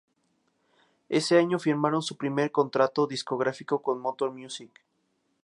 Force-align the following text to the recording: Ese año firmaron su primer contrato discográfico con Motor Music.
Ese 1.09 1.37
año 1.37 1.59
firmaron 1.59 2.01
su 2.01 2.17
primer 2.17 2.51
contrato 2.51 3.05
discográfico 3.05 3.83
con 3.83 4.01
Motor 4.01 4.31
Music. 4.33 4.83